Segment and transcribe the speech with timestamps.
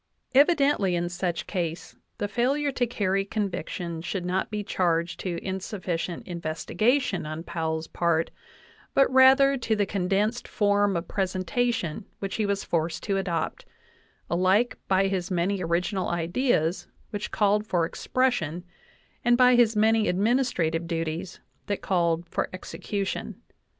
[0.33, 6.25] Evidently in such case the failure to carry conviction should not be charged to insufficient
[6.25, 8.31] investigation on Powell's part,
[8.95, 13.65] but rather to the condensed form of presentation which he was forced to adopt,
[14.27, 18.63] alike by his many original ideas which called for expression,
[19.23, 23.39] and by his many administrative duties that called for execution.